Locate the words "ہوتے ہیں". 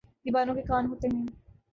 0.85-1.25